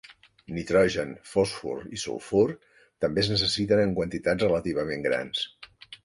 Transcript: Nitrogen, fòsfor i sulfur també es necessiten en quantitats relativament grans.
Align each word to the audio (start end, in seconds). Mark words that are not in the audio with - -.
Nitrogen, 0.53 1.09
fòsfor 1.33 1.83
i 1.97 1.99
sulfur 2.03 2.45
també 3.05 3.21
es 3.25 3.29
necessiten 3.33 3.81
en 3.83 3.93
quantitats 3.99 4.47
relativament 4.47 5.05
grans. 5.09 5.43